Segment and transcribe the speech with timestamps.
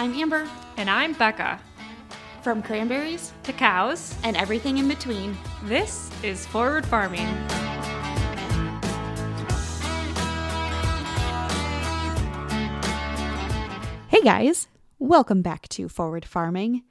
[0.00, 0.48] I'm Amber.
[0.78, 1.60] And I'm Becca.
[2.40, 7.26] From cranberries to cows and everything in between, this is Forward Farming.
[14.08, 14.68] Hey guys,
[14.98, 16.82] welcome back to Forward Farming.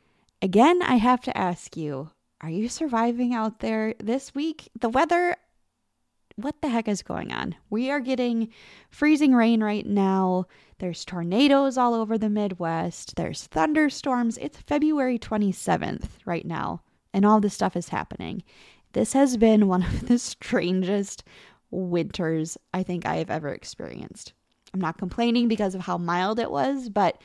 [0.44, 4.70] Again, I have to ask you are you surviving out there this week?
[4.80, 5.36] The weather,
[6.44, 7.56] what the heck is going on?
[7.70, 8.50] We are getting
[8.90, 10.46] freezing rain right now.
[10.80, 13.16] There's tornadoes all over the Midwest.
[13.16, 14.38] There's thunderstorms.
[14.38, 16.82] It's February 27th right now,
[17.14, 18.44] and all this stuff is happening.
[18.94, 21.24] This has been one of the strangest
[21.72, 24.34] winters I think I have ever experienced.
[24.74, 27.22] I'm not complaining because of how mild it was, but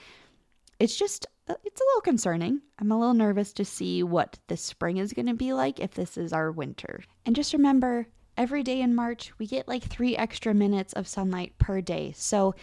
[0.78, 2.60] it's just it's a little concerning.
[2.78, 5.92] I'm a little nervous to see what the spring is going to be like if
[5.92, 7.02] this is our winter.
[7.27, 8.06] And just remember,
[8.37, 12.12] every day in March, we get like three extra minutes of sunlight per day.
[12.17, 12.55] So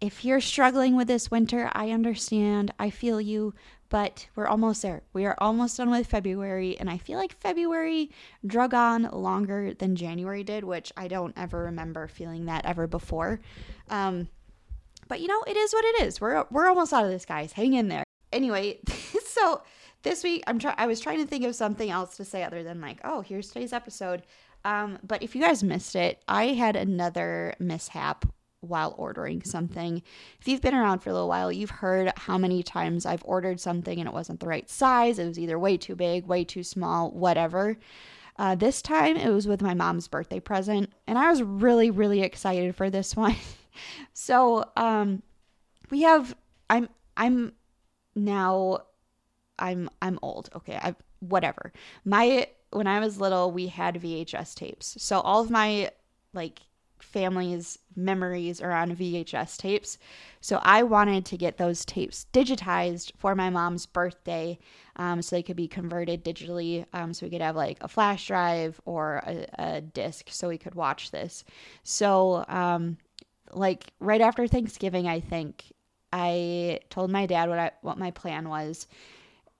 [0.00, 2.72] if you're struggling with this winter, I understand.
[2.78, 3.54] I feel you,
[3.88, 5.02] but we're almost there.
[5.12, 8.10] We are almost done with February, and I feel like February
[8.46, 13.40] drug on longer than January did, which I don't ever remember feeling that ever before.
[13.88, 14.28] Um,
[15.08, 16.20] but you know, it is what it is.
[16.20, 17.52] We're we're almost out of this, guys.
[17.52, 18.04] Hang in there
[18.34, 18.80] anyway,
[19.24, 19.62] so
[20.02, 20.74] this week I'm trying.
[20.76, 23.48] I was trying to think of something else to say other than like, oh, here's
[23.48, 24.22] today's episode.
[24.64, 28.24] Um, but if you guys missed it, I had another mishap
[28.60, 30.02] while ordering something.
[30.40, 33.60] If you've been around for a little while, you've heard how many times I've ordered
[33.60, 35.18] something and it wasn't the right size.
[35.18, 37.76] It was either way too big, way too small, whatever.
[38.36, 42.22] Uh, this time it was with my mom's birthday present, and I was really, really
[42.22, 43.36] excited for this one.
[44.12, 45.22] so um,
[45.90, 46.34] we have.
[46.70, 47.52] I'm I'm
[48.16, 48.78] now
[49.58, 50.50] I'm I'm old.
[50.56, 51.72] Okay, I whatever.
[52.04, 54.96] My when I was little, we had VHS tapes.
[54.98, 55.90] So all of my
[56.32, 56.60] like
[57.00, 59.98] family's memories are on VHS tapes.
[60.40, 64.58] So I wanted to get those tapes digitized for my mom's birthday
[64.96, 68.26] um, so they could be converted digitally um, so we could have like a flash
[68.26, 71.44] drive or a, a disc so we could watch this.
[71.84, 72.96] So, um,
[73.52, 75.64] like right after Thanksgiving, I think
[76.12, 78.88] I told my dad what I, what my plan was,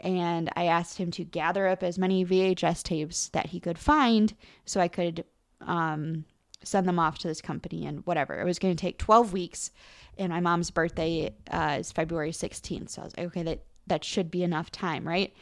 [0.05, 4.35] and I asked him to gather up as many VHS tapes that he could find
[4.67, 5.25] so I could
[5.63, 6.27] um,
[6.63, 8.39] send them off to this company and whatever.
[8.39, 9.71] It was going to take 12 weeks,
[10.19, 12.91] and my mom's birthday uh, is February 16th.
[12.91, 15.35] So I was like, okay, that that should be enough time, right?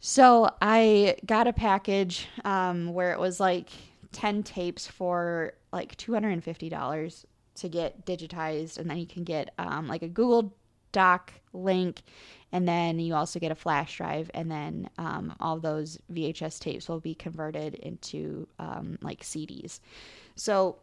[0.00, 3.68] So I got a package um, where it was like
[4.12, 7.24] 10 tapes for like $250
[7.56, 10.56] to get digitized, and then you can get um, like a Google
[10.92, 12.02] Doc link,
[12.52, 16.88] and then you also get a flash drive, and then um, all those VHS tapes
[16.88, 19.80] will be converted into um, like CDs.
[20.36, 20.78] So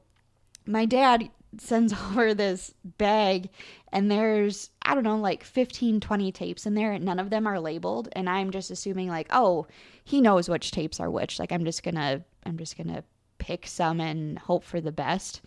[0.66, 3.50] my dad sends over this bag
[3.94, 7.48] and there's i don't know like 15 20 tapes in there and none of them
[7.48, 9.66] are labeled and i'm just assuming like oh
[10.04, 13.02] he knows which tapes are which like i'm just gonna i'm just gonna
[13.38, 15.42] pick some and hope for the best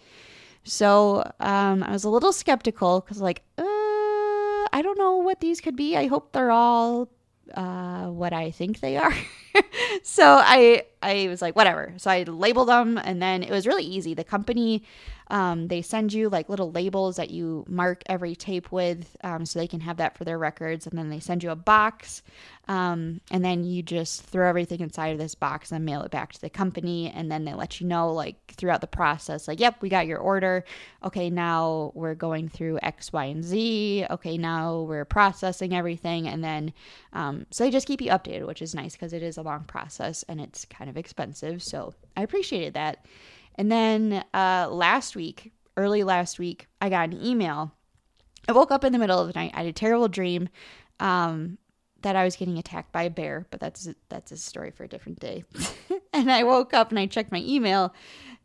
[0.62, 3.42] so um, I was a little skeptical because, like,
[4.80, 5.94] I don't know what these could be.
[5.94, 7.10] I hope they're all
[7.52, 9.12] uh, what I think they are.
[10.02, 11.94] so I I was like, whatever.
[11.96, 14.14] So I labeled them, and then it was really easy.
[14.14, 14.82] The company
[15.30, 19.58] um, they send you like little labels that you mark every tape with um, so
[19.58, 20.86] they can have that for their records.
[20.86, 22.22] And then they send you a box.
[22.66, 26.32] Um, and then you just throw everything inside of this box and mail it back
[26.32, 27.10] to the company.
[27.10, 30.18] And then they let you know, like, throughout the process, like, yep, we got your
[30.18, 30.64] order.
[31.04, 34.06] Okay, now we're going through X, Y, and Z.
[34.10, 36.28] Okay, now we're processing everything.
[36.28, 36.72] And then,
[37.12, 39.64] um, so they just keep you updated, which is nice because it is a long
[39.64, 41.62] process and it's kind of expensive.
[41.62, 43.06] So I appreciated that.
[43.56, 47.72] And then uh, last week, early last week, I got an email.
[48.48, 49.52] I woke up in the middle of the night.
[49.54, 50.48] I had a terrible dream
[50.98, 51.58] um,
[52.02, 54.88] that I was getting attacked by a bear, but that's that's a story for a
[54.88, 55.44] different day.
[56.12, 57.94] and I woke up and I checked my email,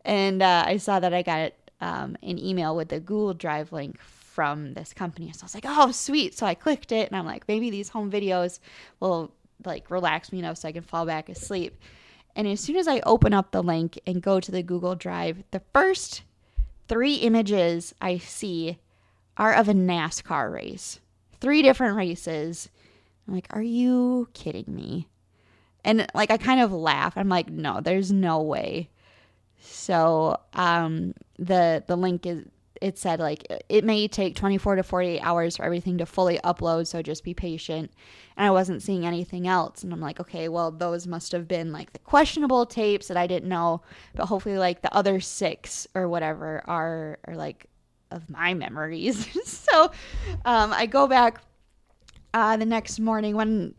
[0.03, 3.99] and uh, I saw that I got um, an email with the Google Drive link
[3.99, 5.31] from this company.
[5.31, 6.37] So I was like, oh, sweet.
[6.37, 8.59] So I clicked it, and I'm like, maybe these home videos
[8.99, 9.31] will
[9.65, 11.79] like relax me enough so I can fall back asleep.
[12.35, 15.43] And as soon as I open up the link and go to the Google Drive,
[15.51, 16.23] the first
[16.87, 18.77] three images I see
[19.37, 20.99] are of a NASCAR race.
[21.39, 22.69] Three different races.
[23.27, 25.07] I'm like, are you kidding me?
[25.83, 27.17] And like I kind of laugh.
[27.17, 28.89] I'm like, no, there's no way.
[29.59, 32.45] So um the the link is
[32.81, 36.87] it said like it may take 24 to 48 hours for everything to fully upload
[36.87, 37.91] so just be patient.
[38.37, 39.83] And i wasn't seeing anything else.
[39.83, 43.27] And i'm like okay well those must have been like the questionable tapes that i
[43.27, 43.81] didn't know.
[44.13, 47.67] But hopefully like the other six or whatever are are like
[48.11, 49.27] of my memories.
[49.45, 49.91] So
[50.45, 51.41] um, i go back
[52.35, 53.73] uh, the next morning when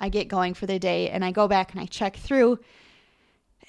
[0.00, 2.58] I get going for the day and I go back and I check through,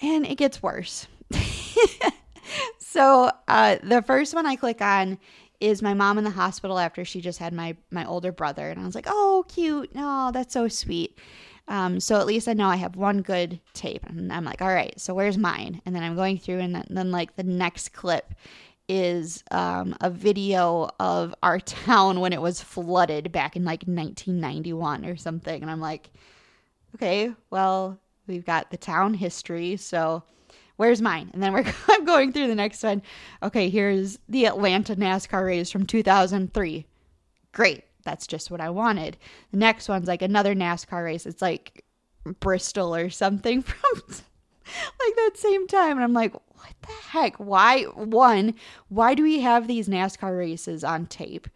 [0.01, 1.07] and it gets worse.
[2.91, 5.17] so uh, the first one I click on
[5.61, 8.77] is my mom in the hospital after she just had my my older brother, and
[8.77, 11.17] I was like, oh, cute, no, oh, that's so sweet.
[11.69, 14.67] Um, so at least I know I have one good tape, and I'm like, all
[14.67, 15.81] right, so where's mine?
[15.85, 18.33] And then I'm going through, and then, then like the next clip
[18.89, 25.05] is um, a video of our town when it was flooded back in like 1991
[25.05, 26.09] or something, and I'm like,
[26.95, 27.97] okay, well,
[28.27, 30.23] we've got the town history, so
[30.81, 31.30] where's mine?
[31.31, 33.04] And then we're I'm going through the next one.
[33.44, 36.88] Okay, here's the Atlanta NASCAR race from 2003.
[37.51, 37.83] Great.
[38.04, 39.16] That's just what I wanted.
[39.51, 41.28] The next one's like another NASCAR race.
[41.28, 41.86] It's like
[42.39, 45.98] Bristol or something from like that same time.
[45.98, 47.36] And I'm like, what the heck?
[47.36, 47.83] Why?
[47.83, 48.56] One,
[48.88, 51.48] why do we have these NASCAR races on tape?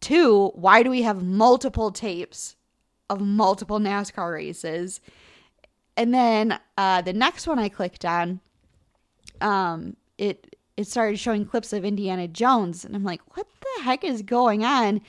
[0.00, 2.56] Two, why do we have multiple tapes
[3.08, 5.00] of multiple NASCAR races?
[5.96, 8.40] And then uh, the next one I clicked on
[9.40, 14.02] um, it it started showing clips of Indiana Jones, and I'm like, what the heck
[14.04, 15.00] is going on?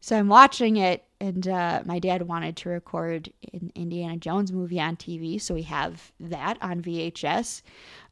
[0.00, 4.80] So I'm watching it, and uh, my dad wanted to record an Indiana Jones movie
[4.80, 7.62] on TV, so we have that on VHS.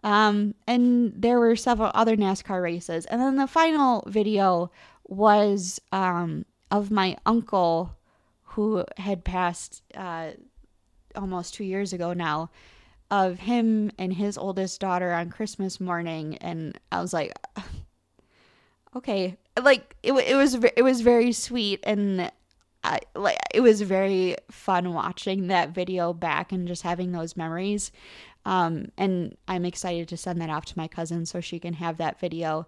[0.03, 4.71] Um, and there were several other NASCAR races, and then the final video
[5.07, 7.95] was um, of my uncle
[8.43, 10.31] who had passed uh,
[11.15, 12.51] almost two years ago now
[13.13, 17.35] of him and his oldest daughter on Christmas morning, and I was like,
[18.97, 22.33] okay, like it, it was it was very sweet, and
[22.83, 27.93] I, like it was very fun watching that video back and just having those memories.
[28.47, 31.99] Um, and I'm excited to send that off to my cousin so she can have
[31.99, 32.67] that video.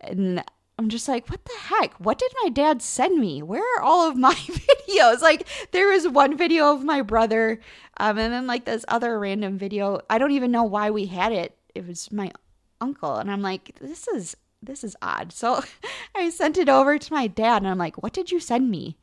[0.00, 0.42] And
[0.76, 1.94] I'm just like, what the heck?
[2.00, 3.42] What did my dad send me?
[3.42, 5.20] Where are all of my videos?
[5.20, 7.60] Like, there was one video of my brother,
[7.98, 10.00] um, and then like this other random video.
[10.10, 11.56] I don't even know why we had it.
[11.74, 12.32] It was my
[12.80, 15.32] uncle, and I'm like, this is this is odd.
[15.32, 15.62] So
[16.14, 18.96] I sent it over to my dad, and I'm like, what did you send me?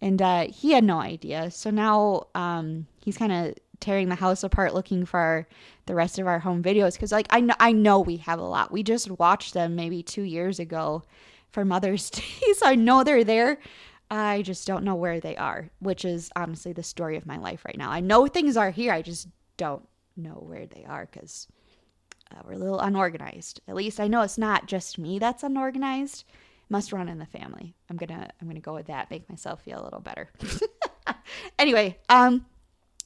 [0.00, 1.50] And uh, he had no idea.
[1.52, 5.46] So now um, he's kind of tearing the house apart looking for
[5.86, 8.44] the rest of our home videos because like I know I know we have a
[8.44, 8.72] lot.
[8.72, 11.02] We just watched them maybe 2 years ago
[11.50, 12.22] for Mother's Day.
[12.54, 13.58] so I know they're there.
[14.10, 17.64] I just don't know where they are, which is honestly the story of my life
[17.64, 17.90] right now.
[17.90, 18.92] I know things are here.
[18.92, 19.86] I just don't
[20.16, 21.48] know where they are cuz
[22.30, 23.60] uh, we're a little unorganized.
[23.68, 26.24] At least I know it's not just me that's unorganized.
[26.70, 27.74] Must run in the family.
[27.90, 30.30] I'm to I'm to go with that, make myself feel a little better.
[31.58, 32.46] anyway, um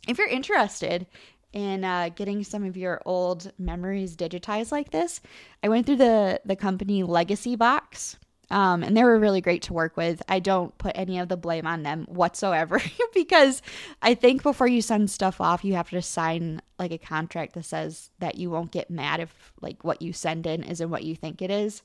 [0.07, 1.07] if you're interested
[1.53, 5.21] in uh, getting some of your old memories digitized like this,
[5.63, 8.17] I went through the the company Legacy Box.
[8.51, 10.23] Um, and they were really great to work with.
[10.27, 12.81] I don't put any of the blame on them whatsoever
[13.15, 13.61] because
[14.01, 17.67] I think before you send stuff off, you have to sign like a contract that
[17.67, 21.15] says that you won't get mad if like what you send in isn't what you
[21.15, 21.83] think it is.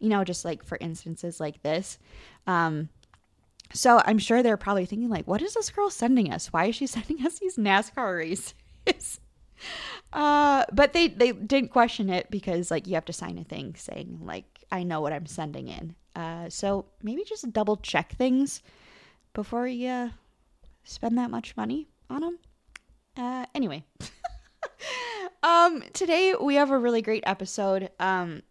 [0.00, 1.98] You know, just like for instances like this.
[2.46, 2.90] Um,
[3.72, 6.52] so I'm sure they're probably thinking, like, what is this girl sending us?
[6.52, 8.54] Why is she sending us these NASCAR races?
[10.12, 13.74] uh, but they they didn't question it because like you have to sign a thing
[13.76, 15.94] saying like I know what I'm sending in.
[16.14, 18.62] Uh, so maybe just double check things
[19.32, 20.08] before you uh,
[20.84, 22.38] spend that much money on them.
[23.16, 23.84] Uh, anyway,
[25.42, 27.90] um, today we have a really great episode.
[27.98, 28.42] Um,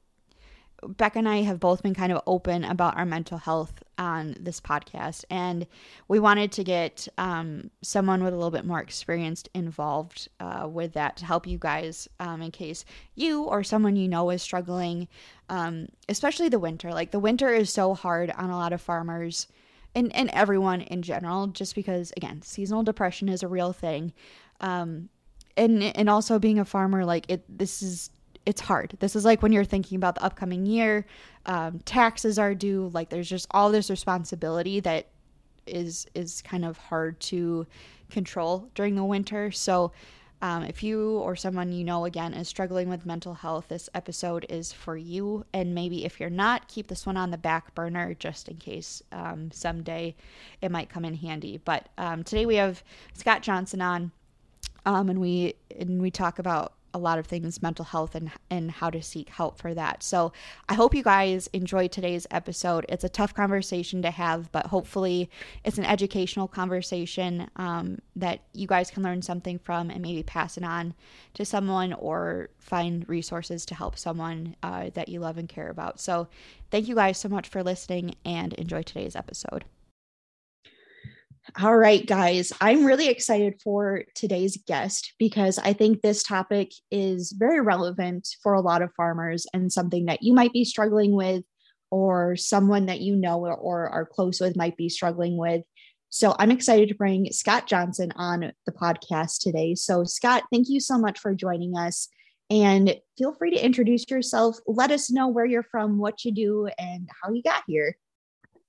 [0.84, 4.60] Becca and I have both been kind of open about our mental health on this
[4.60, 5.68] podcast, and
[6.08, 10.94] we wanted to get um, someone with a little bit more experience involved uh, with
[10.94, 15.08] that to help you guys um, in case you or someone you know is struggling,
[15.50, 16.92] um, especially the winter.
[16.92, 19.48] Like the winter is so hard on a lot of farmers
[19.94, 24.14] and, and everyone in general, just because, again, seasonal depression is a real thing.
[24.62, 25.10] Um,
[25.56, 28.10] and, and also being a farmer, like it, this is
[28.46, 28.98] it's hard.
[29.00, 31.06] This is like when you're thinking about the upcoming year,
[31.46, 32.90] um, taxes are due.
[32.94, 35.08] Like there's just all this responsibility that
[35.68, 37.68] is is kind of hard to
[38.10, 39.52] control during the winter.
[39.52, 39.92] So
[40.42, 44.46] um, if you or someone you know again is struggling with mental health, this episode
[44.50, 45.46] is for you.
[45.54, 49.04] And maybe if you're not, keep this one on the back burner just in case
[49.12, 50.16] um, someday
[50.62, 51.58] it might come in handy.
[51.64, 52.84] But um, today we have
[53.14, 54.12] Scott Johnson on,
[54.88, 58.72] um, and we and we talk about a lot of things mental health and and
[58.72, 60.04] how to seek help for that.
[60.04, 60.32] So,
[60.70, 62.86] I hope you guys enjoyed today's episode.
[62.90, 65.30] It's a tough conversation to have, but hopefully
[65.64, 70.58] it's an educational conversation um, that you guys can learn something from and maybe pass
[70.58, 70.94] it on
[71.34, 76.00] to someone or find resources to help someone uh, that you love and care about.
[76.00, 76.28] So,
[76.70, 79.66] thank you guys so much for listening and enjoy today's episode.
[81.60, 87.32] All right, guys, I'm really excited for today's guest because I think this topic is
[87.32, 91.44] very relevant for a lot of farmers and something that you might be struggling with,
[91.90, 95.64] or someone that you know or are close with might be struggling with.
[96.10, 99.74] So I'm excited to bring Scott Johnson on the podcast today.
[99.74, 102.08] So, Scott, thank you so much for joining us.
[102.52, 104.58] And feel free to introduce yourself.
[104.68, 107.98] Let us know where you're from, what you do, and how you got here.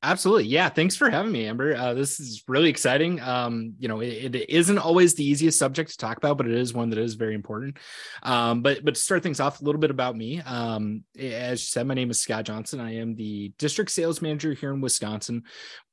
[0.04, 0.46] Absolutely.
[0.46, 0.68] Yeah.
[0.68, 1.76] Thanks for having me, Amber.
[1.76, 3.20] Uh, this is really exciting.
[3.20, 6.54] Um, you know, it, it isn't always the easiest subject to talk about, but it
[6.54, 7.78] is one that is very important.
[8.24, 10.40] Um, but but to start things off, a little bit about me.
[10.40, 12.80] Um, as you said, my name is Scott Johnson.
[12.80, 15.44] I am the district sales manager here in Wisconsin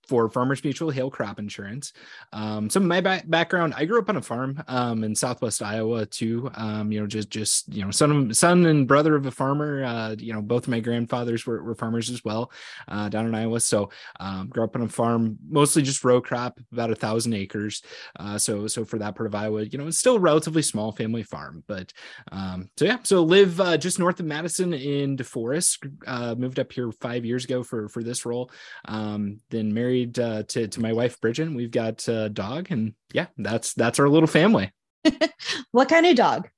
[0.09, 1.93] for Farmers Mutual Hail Crop Insurance.
[2.33, 6.07] Um, some of my background, I grew up on a farm um, in Southwest Iowa
[6.07, 6.49] too.
[6.55, 9.83] Um, you know, just just you know, son of, son and brother of a farmer.
[9.83, 12.51] Uh, you know, both of my grandfathers were, were farmers as well
[12.87, 13.59] uh, down in Iowa.
[13.59, 17.83] So um, grew up on a farm, mostly just row crop, about a thousand acres.
[18.19, 20.91] Uh, so so for that part of Iowa, you know, it's still a relatively small
[20.91, 21.63] family farm.
[21.67, 21.93] But
[22.31, 25.87] um, so yeah, so live uh, just north of Madison in DeForest.
[26.07, 28.49] Uh, moved up here five years ago for for this role.
[28.85, 31.51] Um, then married married uh, to to my wife Bridget.
[31.53, 34.71] We've got a dog, and yeah, that's that's our little family.
[35.71, 36.49] what kind of dog?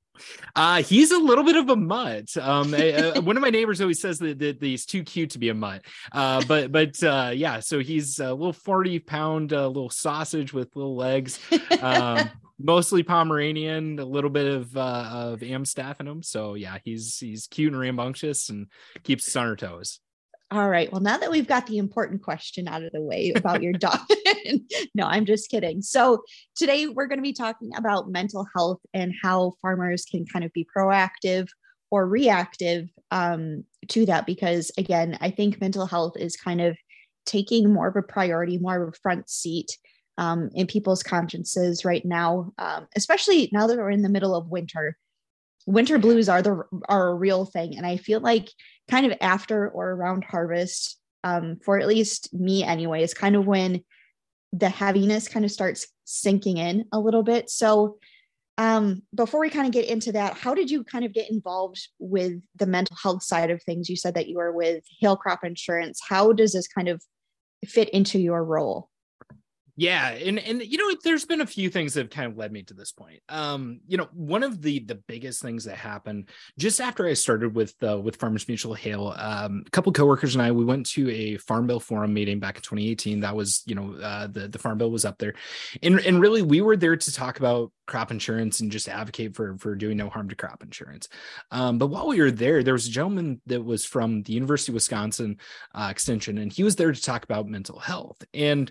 [0.54, 2.36] Uh, he's a little bit of a mutt.
[2.36, 5.48] Um, uh, one of my neighbors always says that, that, he's too cute to be
[5.48, 5.84] a mutt.
[6.12, 10.74] Uh, but but uh, yeah, so he's a little forty pound uh, little sausage with
[10.76, 11.40] little legs.
[11.80, 16.22] Um, mostly Pomeranian, a little bit of uh, of Amstaff in him.
[16.22, 18.68] So yeah, he's he's cute and rambunctious and
[19.02, 20.00] keeps us on our toes.
[20.52, 20.92] All right.
[20.92, 24.00] Well, now that we've got the important question out of the way about your dog,
[24.94, 25.80] no, I'm just kidding.
[25.80, 30.44] So, today we're going to be talking about mental health and how farmers can kind
[30.44, 31.48] of be proactive
[31.90, 34.26] or reactive um, to that.
[34.26, 36.76] Because, again, I think mental health is kind of
[37.24, 39.78] taking more of a priority, more of a front seat
[40.18, 44.50] um, in people's consciences right now, um, especially now that we're in the middle of
[44.50, 44.98] winter
[45.66, 47.76] winter blues are the are a real thing.
[47.76, 48.48] And i feel like
[48.90, 53.46] kind of after or around harvest um, for at least me anyway is kind of
[53.46, 53.82] when
[54.52, 57.48] the heaviness kind of starts sinking in a little bit.
[57.48, 57.98] So
[58.58, 61.88] um, before we kind of get into that how did you kind of get involved
[61.98, 63.88] with the mental health side of things?
[63.88, 66.00] You said that you were with hail crop insurance.
[66.06, 67.02] How does this kind of
[67.64, 68.88] fit into your role
[69.74, 72.52] yeah, and and you know, there's been a few things that have kind of led
[72.52, 73.20] me to this point.
[73.30, 77.54] Um, you know, one of the the biggest things that happened just after I started
[77.54, 81.10] with uh, with Farmers Mutual Hail, um, a couple coworkers and I we went to
[81.10, 83.20] a Farm Bill Forum meeting back in 2018.
[83.20, 85.32] That was, you know, uh, the the Farm Bill was up there,
[85.82, 89.56] and and really we were there to talk about crop insurance and just advocate for
[89.56, 91.08] for doing no harm to crop insurance.
[91.50, 94.72] Um, but while we were there, there was a gentleman that was from the University
[94.72, 95.38] of Wisconsin
[95.74, 98.70] uh, Extension, and he was there to talk about mental health and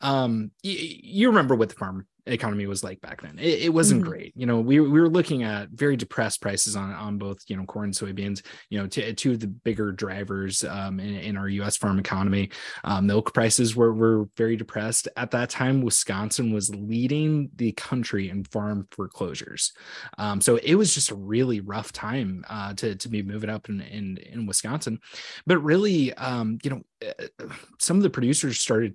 [0.00, 3.38] um y- you remember what the farm economy was like back then.
[3.38, 4.10] It, it wasn't mm-hmm.
[4.10, 4.32] great.
[4.36, 7.64] You know we, we were looking at very depressed prices on on both you know
[7.64, 11.48] corn and soybeans you know t- two of the bigger drivers um, in, in, our
[11.48, 12.50] us farm economy.
[12.84, 15.08] Uh, milk prices were, were very depressed.
[15.16, 19.72] At that time wisconsin was leading the country in farm foreclosures.
[20.18, 23.68] Um, so it was just a really rough time uh, to, to be moving up
[23.68, 25.00] in, in, in wisconsin.
[25.46, 27.46] But really um, you know uh,
[27.80, 28.94] some of the producers started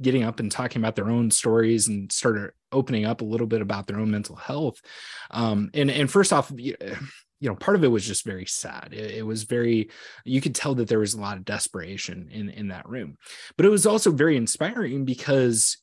[0.00, 3.62] getting up and talking about their own stories and started opening up a little bit
[3.62, 4.80] about their own mental health.
[5.30, 8.88] Um, and and first off, you know, part of it was just very sad.
[8.92, 9.90] It, it, was very,
[10.24, 13.16] you could tell that there was a lot of desperation in in that room,
[13.56, 15.76] but it was also very inspiring because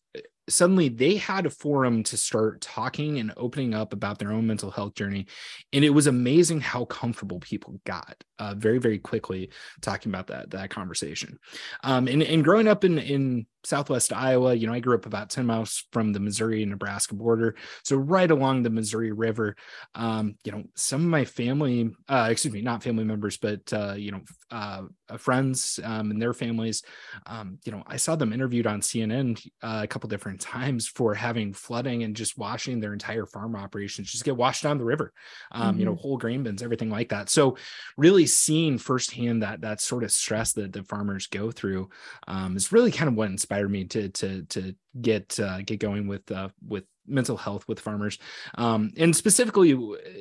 [0.47, 4.69] suddenly they had a forum to start talking and opening up about their own mental
[4.69, 5.25] health journey
[5.73, 9.49] and it was amazing how comfortable people got uh, very very quickly
[9.81, 11.39] talking about that that conversation
[11.83, 15.29] um, and, and growing up in in southwest iowa you know i grew up about
[15.29, 19.55] 10 miles from the missouri and nebraska border so right along the missouri river
[19.95, 23.93] um, you know some of my family uh, excuse me not family members but uh,
[23.93, 26.83] you know uh, uh, friends um, and their families
[27.25, 31.13] um, you know i saw them interviewed on cnn uh, a couple different times for
[31.13, 35.11] having flooding and just washing their entire farm operations just get washed down the river
[35.51, 35.79] um, mm-hmm.
[35.79, 36.01] you know mm-hmm.
[36.01, 37.57] whole grain bins everything like that so
[37.97, 41.89] really seeing firsthand that that sort of stress that the farmers go through
[42.27, 46.07] um, is really kind of what inspired me to to to get uh, get going
[46.07, 48.17] with uh, with mental health with farmers
[48.55, 49.73] um, and specifically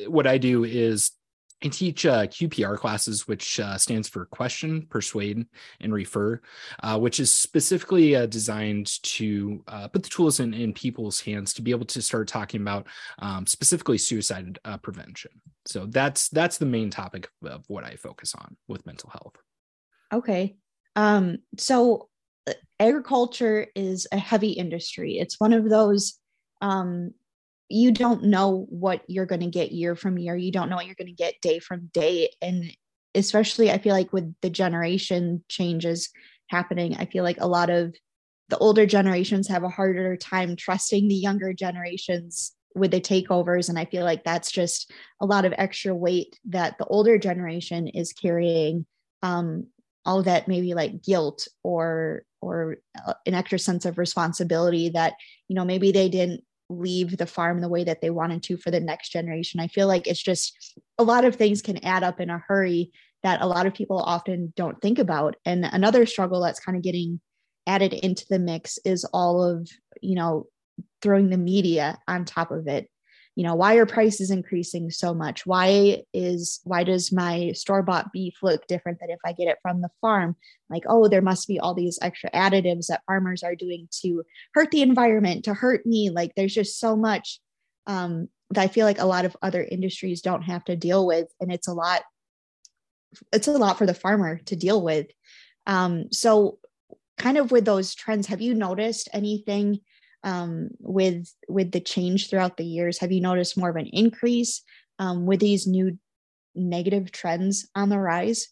[0.07, 1.13] what i do is
[1.65, 5.47] I teach uh, QPR classes, which uh, stands for Question, Persuade,
[5.81, 6.41] and Refer,
[6.83, 11.55] uh, which is specifically uh, designed to uh, put the tools in, in people's hands
[11.55, 12.87] to be able to start talking about
[13.19, 15.31] um, specifically suicide uh, prevention.
[15.65, 19.37] So that's that's the main topic of what I focus on with mental health.
[20.13, 20.57] Okay.
[20.97, 22.09] Um, so
[22.79, 25.19] agriculture is a heavy industry.
[25.19, 26.19] It's one of those
[26.61, 27.13] um,
[27.69, 30.37] you don't know what you're going to get year from year.
[30.37, 32.31] You don't know what you're going to get day from day.
[32.43, 32.71] And
[33.15, 36.11] especially, I feel like with the generation changes
[36.49, 37.95] happening, I feel like a lot of
[38.51, 43.69] the older generations have a harder time trusting the younger generations with the takeovers.
[43.69, 47.89] And I feel like that's just a lot of extra weight that the older generation
[47.89, 48.85] is carrying.
[49.23, 49.69] Um,
[50.07, 55.15] all that maybe like guilt or or uh, an extra sense of responsibility that
[55.49, 58.71] you know maybe they didn't leave the farm the way that they wanted to for
[58.71, 59.61] the next generation.
[59.61, 62.91] I feel like it's just a lot of things can add up in a hurry
[63.23, 65.37] that a lot of people often don't think about.
[65.45, 67.21] And another struggle that's kind of getting
[67.67, 69.69] added into the mix is all of,
[70.03, 70.47] you know,
[71.03, 72.89] throwing the media on top of it
[73.37, 75.45] you know why are prices increasing so much?
[75.47, 79.59] Why is why does my store bought beef look different than if i get it
[79.63, 80.37] from the farm?
[80.71, 84.25] Like oh there must be all these extra additives that farmers are doing to
[84.55, 86.11] hurt the environment to hurt me.
[86.11, 87.41] Like there's just so much
[87.87, 91.27] um, that i feel like a lot of other industries don't have to deal with
[91.41, 92.03] and it's a lot
[93.33, 95.07] it's a lot for the farmer to deal with.
[95.67, 96.59] Um, so
[97.19, 99.81] kind of with those trends have you noticed anything
[100.25, 102.99] um, with with the change throughout the years?
[102.99, 104.63] Have you noticed more of an increase
[104.99, 105.99] um, with these new
[106.55, 108.49] negative trends on the rise?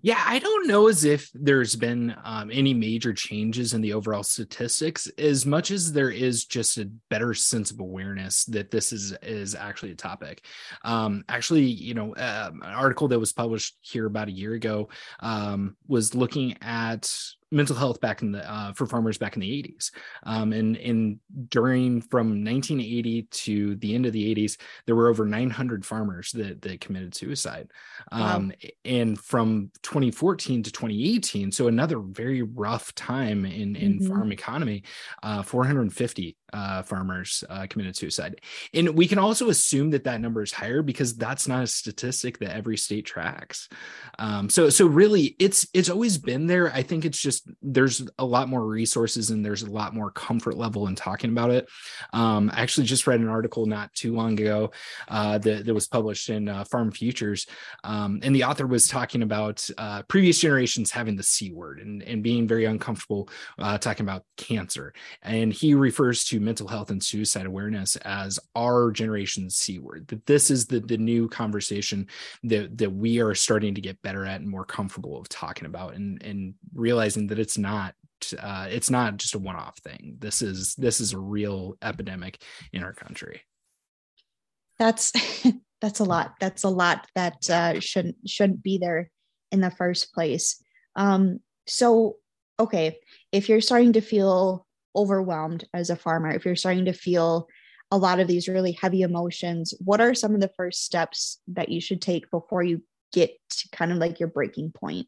[0.00, 4.22] Yeah, I don't know as if there's been um, any major changes in the overall
[4.22, 9.12] statistics, as much as there is just a better sense of awareness that this is
[9.22, 10.44] is actually a topic.
[10.84, 14.88] Um, actually, you know, uh, an article that was published here about a year ago
[15.18, 17.12] um, was looking at
[17.50, 19.90] mental health back in the uh, for farmers back in the 80s
[20.24, 25.24] um, and in during from 1980 to the end of the 80s there were over
[25.24, 27.70] 900 farmers that, that committed suicide
[28.12, 28.68] um, wow.
[28.84, 34.08] and from 2014 to 2018 so another very rough time in in mm-hmm.
[34.08, 34.82] farm economy
[35.22, 38.40] uh, 450 uh, farmers uh, committed suicide.
[38.72, 42.38] And we can also assume that that number is higher because that's not a statistic
[42.38, 43.68] that every state tracks.
[44.18, 46.72] Um, so, so really, it's it's always been there.
[46.72, 50.56] I think it's just there's a lot more resources and there's a lot more comfort
[50.56, 51.68] level in talking about it.
[52.12, 54.70] Um, I actually just read an article not too long ago
[55.08, 57.46] uh, that, that was published in uh, Farm Futures,
[57.84, 62.02] um, and the author was talking about uh, previous generations having the C word and
[62.02, 67.02] and being very uncomfortable uh, talking about cancer, and he refers to mental health and
[67.02, 72.06] suicide awareness as our generation's C word, that this is the, the new conversation
[72.42, 75.94] that, that we are starting to get better at and more comfortable of talking about
[75.94, 77.94] and, and realizing that it's not
[78.38, 80.16] uh, it's not just a one-off thing.
[80.18, 83.42] This is this is a real epidemic in our country.
[84.78, 85.12] That's
[85.80, 86.34] that's a lot.
[86.40, 89.10] That's a lot that uh, shouldn't shouldn't be there
[89.52, 90.62] in the first place.
[90.96, 92.16] Um, so
[92.60, 92.98] okay,
[93.32, 97.46] if you're starting to feel overwhelmed as a farmer, if you're starting to feel
[97.90, 101.68] a lot of these really heavy emotions, what are some of the first steps that
[101.68, 105.06] you should take before you get to kind of like your breaking point?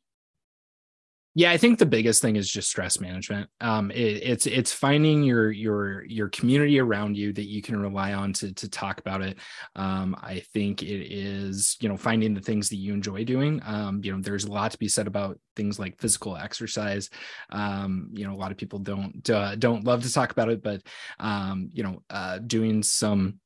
[1.35, 3.49] Yeah, I think the biggest thing is just stress management.
[3.61, 8.15] Um, it, it's it's finding your your your community around you that you can rely
[8.15, 9.39] on to to talk about it.
[9.77, 13.63] Um, I think it is you know finding the things that you enjoy doing.
[13.65, 17.11] Um, you know, there's a lot to be said about things like physical exercise.
[17.51, 20.65] Um, you know, a lot of people don't uh, don't love to talk about it,
[20.65, 20.83] but
[21.21, 23.39] um, you know, uh, doing some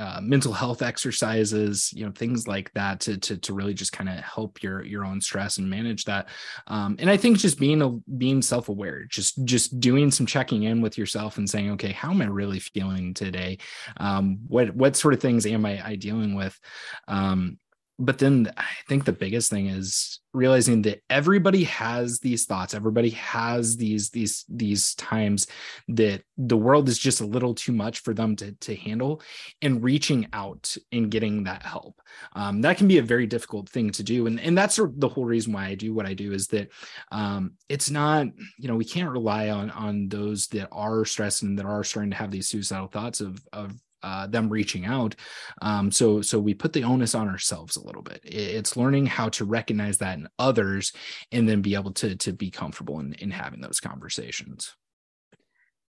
[0.00, 4.08] uh, mental health exercises, you know, things like that to to, to really just kind
[4.08, 6.28] of help your your own stress and manage that.
[6.66, 10.62] Um, and I think just being a being self aware, just just doing some checking
[10.62, 13.58] in with yourself and saying, okay, how am I really feeling today?
[13.98, 16.58] Um, what what sort of things am I, I dealing with?
[17.06, 17.58] Um,
[18.00, 23.10] but then I think the biggest thing is realizing that everybody has these thoughts everybody
[23.10, 25.46] has these these these times
[25.88, 29.20] that the world is just a little too much for them to, to handle
[29.60, 32.00] and reaching out and getting that help.
[32.32, 34.26] Um, that can be a very difficult thing to do.
[34.26, 36.68] And, and that's the whole reason why i do what i do is that
[37.12, 38.26] um, it's not
[38.58, 42.10] you know we can't rely on on those that are stressed and that are starting
[42.10, 45.14] to have these suicidal thoughts of of uh, them reaching out.
[45.62, 48.20] Um, so so we put the onus on ourselves a little bit.
[48.22, 50.92] It's learning how to recognize that in others,
[51.32, 54.74] and then be able to to be comfortable in in having those conversations.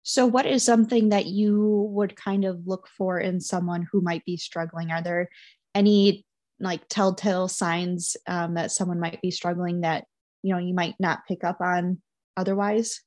[0.02, 4.24] So, what is something that you would kind of look for in someone who might
[4.24, 4.90] be struggling?
[4.90, 5.28] Are there
[5.74, 6.24] any
[6.58, 10.04] like telltale signs um, that someone might be struggling that
[10.42, 12.00] you know you might not pick up on
[12.36, 13.00] otherwise?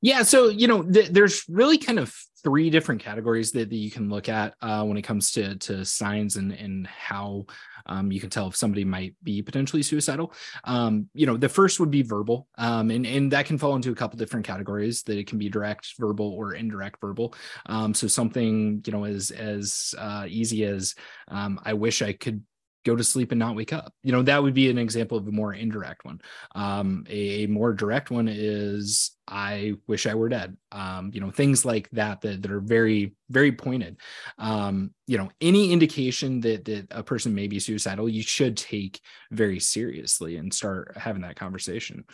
[0.00, 3.90] Yeah, so you know, th- there's really kind of three different categories that, that you
[3.90, 7.44] can look at uh, when it comes to to signs and and how
[7.86, 10.32] um, you can tell if somebody might be potentially suicidal.
[10.64, 13.90] Um, you know, the first would be verbal, um, and and that can fall into
[13.90, 15.02] a couple different categories.
[15.02, 17.34] That it can be direct verbal or indirect verbal.
[17.66, 20.94] Um, so something you know as as uh, easy as
[21.28, 22.42] um, I wish I could
[22.86, 23.92] go to sleep and not wake up.
[24.02, 26.20] You know, that would be an example of a more indirect one.
[26.54, 30.56] Um, a, a, more direct one is I wish I were dead.
[30.70, 33.96] Um, you know, things like that that, that are very, very pointed.
[34.38, 39.00] Um, you know, any indication that that a person may be suicidal, you should take
[39.32, 42.04] very seriously and start having that conversation.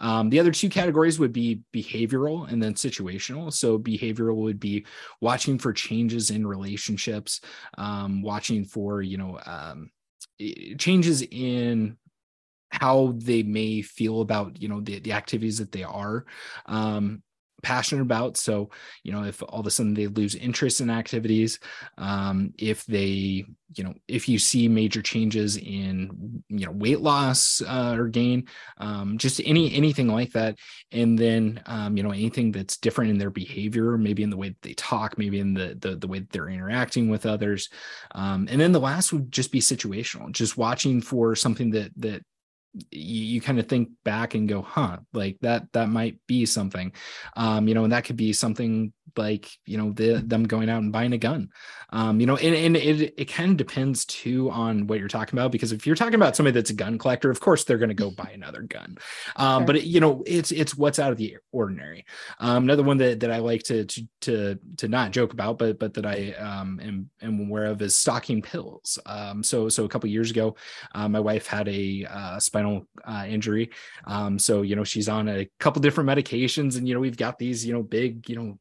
[0.00, 3.52] Um, the other two categories would be behavioral and then situational.
[3.52, 4.86] So behavioral would be
[5.20, 7.42] watching for changes in relationships,
[7.76, 9.90] um, watching for, you know, um,
[10.78, 11.96] changes in
[12.70, 16.24] how they may feel about you know the, the activities that they are.
[16.66, 17.22] Um,
[17.62, 18.36] passionate about.
[18.36, 18.70] So
[19.02, 21.58] you know if all of a sudden they lose interest in activities
[21.98, 23.44] um, if they
[23.74, 28.46] you know if you see major changes in you know weight loss uh, or gain
[28.78, 30.58] um, just any anything like that.
[30.90, 34.48] And then um, you know anything that's different in their behavior maybe in the way
[34.48, 37.68] that they talk maybe in the the, the way that they're interacting with others.
[38.14, 42.24] Um, and then the last would just be situational just watching for something that that
[42.90, 46.92] you, you kind of think back and go huh like that that might be something.
[47.36, 50.82] Um you know and that could be something like you know the, them going out
[50.82, 51.50] and buying a gun.
[51.90, 55.38] Um you know and, and it, it kind of depends too on what you're talking
[55.38, 57.88] about because if you're talking about somebody that's a gun collector of course they're going
[57.88, 58.96] to go buy another gun.
[59.36, 59.66] Um sure.
[59.66, 62.06] but it, you know it's it's what's out of the ordinary.
[62.38, 65.78] Um another one that, that i like to to to, to not joke about but
[65.78, 68.98] but that i um am, am aware of is stocking pills.
[69.04, 70.56] Um so so a couple years ago
[70.94, 72.61] uh, my wife had a uh, spinal
[73.04, 73.70] uh, injury
[74.06, 77.38] um so you know she's on a couple different medications and you know we've got
[77.38, 78.58] these you know big you know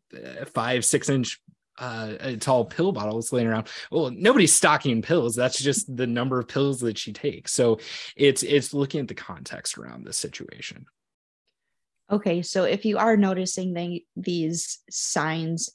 [0.53, 1.39] five, six inch
[1.77, 3.67] uh, tall pill bottles laying around.
[3.91, 5.35] Well, nobody's stocking pills.
[5.35, 7.53] That's just the number of pills that she takes.
[7.53, 7.79] So
[8.15, 10.85] it's it's looking at the context around the situation.
[12.11, 15.69] Okay, so if you are noticing the, these signs,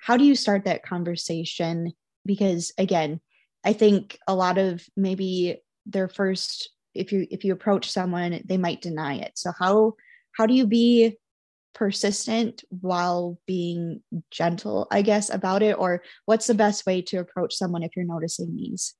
[0.00, 1.92] how do you start that conversation?
[2.24, 3.20] Because again,
[3.62, 8.56] I think a lot of maybe their first if you if you approach someone, they
[8.56, 9.32] might deny it.
[9.34, 9.94] So how
[10.36, 11.18] how do you be
[11.74, 15.78] persistent while being gentle, I guess, about it?
[15.78, 18.94] Or what's the best way to approach someone if you're noticing these?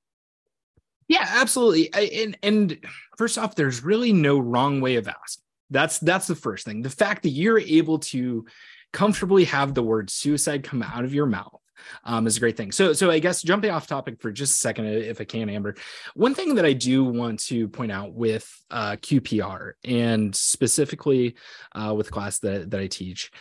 [1.07, 1.93] Yeah, absolutely.
[1.93, 2.79] I, and and
[3.17, 5.43] first off, there's really no wrong way of asking.
[5.69, 6.81] That's that's the first thing.
[6.81, 8.45] The fact that you're able to
[8.91, 11.62] comfortably have the word suicide come out of your mouth
[12.03, 12.71] um, is a great thing.
[12.71, 15.75] So, so I guess jumping off topic for just a second, if I can, Amber,
[16.15, 21.35] one thing that I do want to point out with uh, QPR and specifically
[21.73, 23.31] uh, with class that, that I teach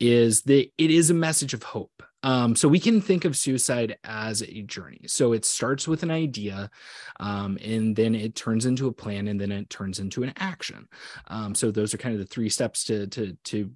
[0.00, 2.02] is that it is a message of hope.
[2.24, 5.00] Um, so we can think of suicide as a journey.
[5.06, 6.70] So it starts with an idea,
[7.18, 10.88] um, and then it turns into a plan, and then it turns into an action.
[11.26, 13.72] Um, so those are kind of the three steps to to to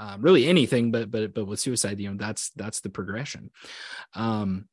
[0.00, 3.50] um, really anything, but but but with suicide, you know, that's that's the progression.
[4.14, 4.66] Um,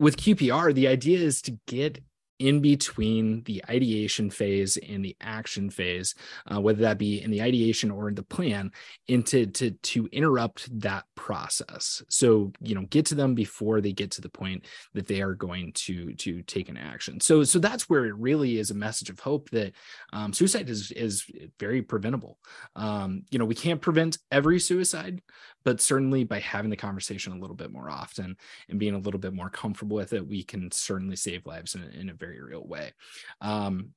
[0.00, 2.02] with QPR, the idea is to get
[2.40, 6.14] in between the ideation phase and the action phase,
[6.52, 8.72] uh, whether that be in the ideation or in the plan,
[9.06, 12.02] into to to interrupt that process.
[12.08, 15.34] So you know, get to them before they get to the point that they are
[15.34, 17.20] going to to take an action.
[17.20, 19.72] So so that's where it really is a message of hope that
[20.12, 21.26] um, suicide is is
[21.58, 22.38] very preventable.
[22.74, 25.20] Um, you know, we can't prevent every suicide,
[25.64, 28.36] but certainly by having the conversation a little bit more often
[28.68, 31.82] and being a little bit more comfortable with it, we can certainly save lives in,
[31.82, 32.92] in a very real way.
[33.40, 33.90] Um,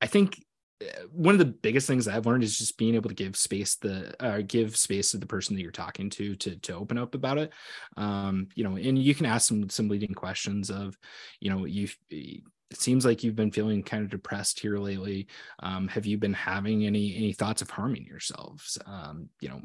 [0.00, 0.42] I think
[0.82, 3.76] uh, one of the biggest things I've learned is just being able to give space
[3.76, 7.14] the uh, give space to the person that you're talking to to to open up
[7.14, 7.52] about it.
[7.96, 10.98] Um, you know, and you can ask some some leading questions of,
[11.40, 12.42] you know, you it
[12.80, 15.28] seems like you've been feeling kind of depressed here lately.
[15.60, 18.76] Um, have you been having any any thoughts of harming yourselves?
[18.86, 19.62] Um, you know,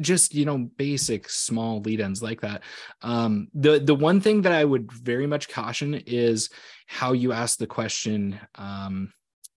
[0.00, 2.62] just you know basic small lead ins like that.
[3.02, 6.50] Um the the one thing that i would very much caution is
[6.86, 9.12] how you ask the question um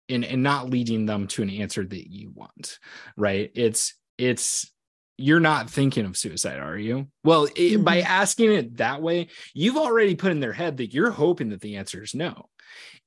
[0.08, 2.78] and and not leading them to an answer that you want
[3.16, 3.50] right?
[3.54, 4.70] It's it's
[5.18, 7.08] you're not thinking of suicide are you?
[7.24, 7.84] Well it, mm-hmm.
[7.84, 11.60] by asking it that way you've already put in their head that you're hoping that
[11.60, 12.48] the answer is no.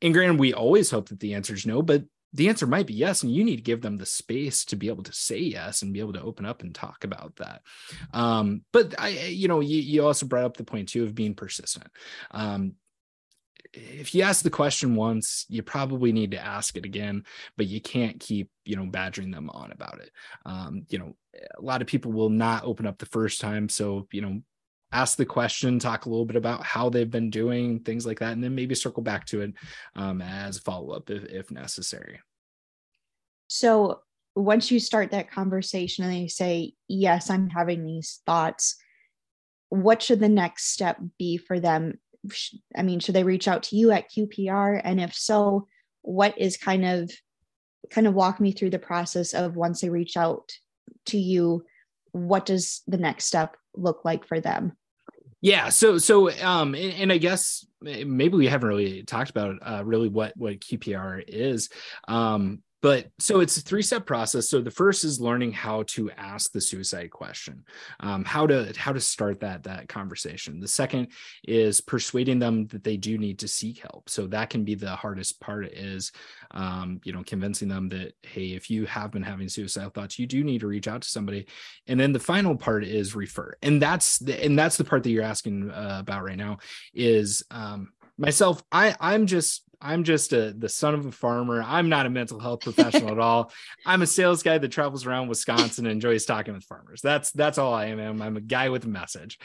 [0.01, 2.93] And granted we always hope that the answer is no but the answer might be
[2.93, 5.81] yes and you need to give them the space to be able to say yes
[5.81, 7.61] and be able to open up and talk about that
[8.13, 11.35] um, but i you know you, you also brought up the point too of being
[11.35, 11.87] persistent
[12.31, 12.73] um,
[13.73, 17.23] if you ask the question once, you probably need to ask it again,
[17.57, 20.11] but you can't keep, you know, badgering them on about it.
[20.45, 21.15] Um, you know,
[21.57, 23.69] a lot of people will not open up the first time.
[23.69, 24.41] So, you know,
[24.91, 28.33] ask the question, talk a little bit about how they've been doing, things like that,
[28.33, 29.53] and then maybe circle back to it
[29.95, 32.19] um, as follow up if, if necessary.
[33.47, 34.01] So,
[34.35, 38.75] once you start that conversation and they say, Yes, I'm having these thoughts,
[39.69, 41.99] what should the next step be for them
[42.75, 44.81] I mean, should they reach out to you at QPR?
[44.83, 45.67] And if so,
[46.01, 47.11] what is kind of
[47.89, 50.51] kind of walk me through the process of once they reach out
[51.07, 51.65] to you,
[52.11, 54.73] what does the next step look like for them?
[55.41, 55.69] Yeah.
[55.69, 60.09] So, so, um, and, and, I guess maybe we haven't really talked about uh, really
[60.09, 61.69] what what QPR is.
[62.07, 64.49] Um, but so it's a three step process.
[64.49, 67.63] So the first is learning how to ask the suicide question
[67.99, 70.59] um, how to how to start that that conversation.
[70.59, 71.09] The second
[71.43, 74.09] is persuading them that they do need to seek help.
[74.09, 76.11] So that can be the hardest part is
[76.51, 80.27] um, you know convincing them that hey if you have been having suicidal thoughts you
[80.27, 81.47] do need to reach out to somebody.
[81.87, 83.55] And then the final part is refer.
[83.61, 86.57] And that's the and that's the part that you're asking uh, about right now
[86.93, 91.63] is um, myself i i'm just I'm just a the son of a farmer.
[91.65, 93.51] I'm not a mental health professional at all.
[93.85, 97.01] I'm a sales guy that travels around Wisconsin and enjoys talking with farmers.
[97.01, 98.21] That's that's all I am.
[98.21, 99.39] I'm a guy with a message.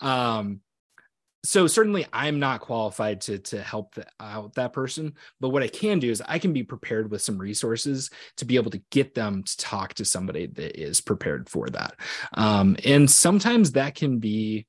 [0.00, 0.60] Um,
[1.44, 5.68] so certainly I'm not qualified to to help the, out that person, but what I
[5.68, 9.14] can do is I can be prepared with some resources to be able to get
[9.14, 11.94] them to talk to somebody that is prepared for that.
[12.34, 14.66] Um, and sometimes that can be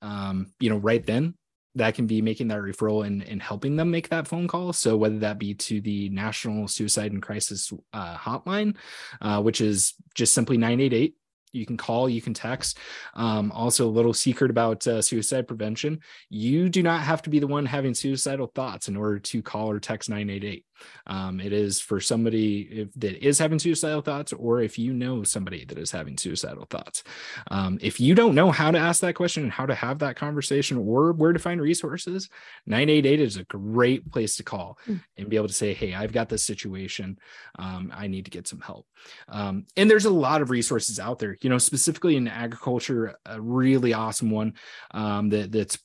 [0.00, 1.34] um, you know, right then
[1.74, 4.72] that can be making that referral and, and helping them make that phone call.
[4.72, 8.76] So whether that be to the National Suicide and Crisis uh, Hotline,
[9.20, 11.16] uh, which is just simply 988
[11.52, 12.78] you can call you can text.
[13.14, 16.00] Um, also a little secret about uh, suicide prevention.
[16.30, 19.70] You do not have to be the one having suicidal thoughts in order to call
[19.70, 20.64] or text 988
[21.06, 25.22] um, it is for somebody if, that is having suicidal thoughts, or if you know
[25.22, 27.02] somebody that is having suicidal thoughts.
[27.50, 30.16] Um, if you don't know how to ask that question and how to have that
[30.16, 32.28] conversation or where to find resources,
[32.66, 35.00] 988 is a great place to call mm.
[35.16, 37.18] and be able to say, Hey, I've got this situation.
[37.58, 38.86] Um, I need to get some help.
[39.28, 43.40] Um, and there's a lot of resources out there, you know, specifically in agriculture, a
[43.40, 44.54] really awesome one
[44.92, 45.78] um, that, that's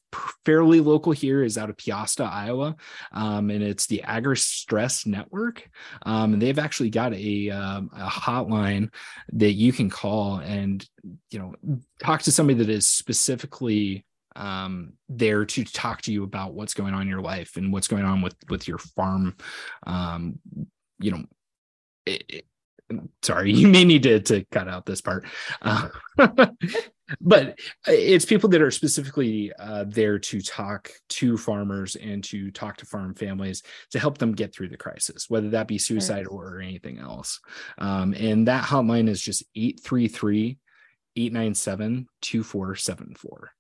[0.46, 2.76] fairly local here is out of Peosta, Iowa,
[3.12, 5.70] um, and it's the AgriSafe Network.
[6.04, 8.92] Um, and they've actually got a, um, a hotline
[9.34, 10.88] that you can call and
[11.30, 11.56] you know
[12.02, 16.94] talk to somebody that is specifically um, there to talk to you about what's going
[16.94, 19.36] on in your life and what's going on with with your farm.
[19.86, 20.40] Um,
[21.00, 21.24] you know,
[22.06, 22.46] it, it,
[23.22, 25.26] sorry, you may need to to cut out this part.
[25.62, 25.90] Uh,
[27.22, 32.78] but it's people that are specifically uh, there to talk to farmers and to talk
[32.78, 36.32] to farm families to help them get through the crisis, whether that be suicide right.
[36.32, 37.40] or anything else.
[37.78, 40.58] Um, and that hotline is just 833
[41.18, 43.52] 897 2474.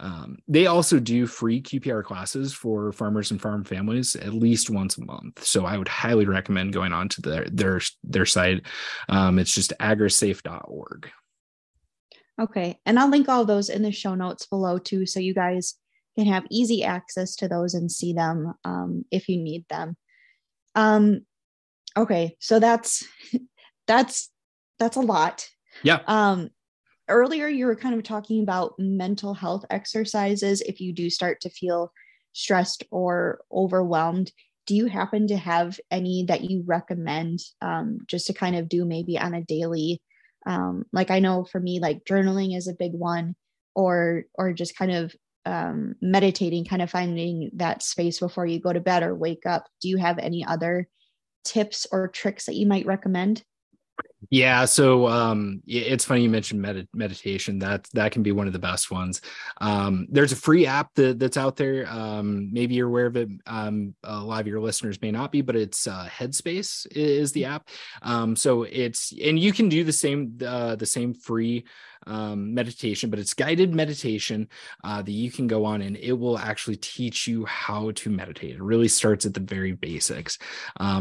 [0.00, 4.96] Um, they also do free QPR classes for farmers and farm families at least once
[4.96, 5.44] a month.
[5.44, 8.66] So I would highly recommend going on to their their their site.
[9.08, 11.10] Um, it's just agrisafe.org.
[12.40, 12.78] Okay.
[12.86, 15.06] And I'll link all those in the show notes below too.
[15.06, 15.74] So you guys
[16.16, 19.96] can have easy access to those and see them um, if you need them.
[20.74, 21.20] Um,
[21.96, 22.36] okay.
[22.40, 23.06] So that's,
[23.86, 24.30] that's,
[24.78, 25.48] that's a lot.
[25.82, 26.00] Yeah.
[26.06, 26.50] Um,
[27.08, 30.60] earlier you were kind of talking about mental health exercises.
[30.62, 31.92] If you do start to feel
[32.32, 34.32] stressed or overwhelmed,
[34.66, 38.84] do you happen to have any that you recommend um, just to kind of do
[38.84, 40.00] maybe on a daily
[40.46, 43.34] um, like i know for me like journaling is a big one
[43.74, 48.72] or or just kind of um, meditating kind of finding that space before you go
[48.72, 49.66] to bed or wake up.
[49.80, 50.88] Do you have any other
[51.44, 53.42] tips or tricks that you might recommend
[54.30, 57.58] yeah, so um, it's funny you mentioned med- meditation.
[57.58, 59.20] That that can be one of the best ones.
[59.60, 61.86] Um, there's a free app that, that's out there.
[61.88, 63.28] Um, maybe you're aware of it.
[63.46, 67.46] Um, a lot of your listeners may not be, but it's uh, Headspace is the
[67.46, 67.68] app.
[68.02, 71.64] Um, so it's and you can do the same uh, the same free
[72.06, 74.48] um, meditation, but it's guided meditation
[74.82, 78.56] uh, that you can go on and it will actually teach you how to meditate.
[78.56, 80.36] It really starts at the very basics.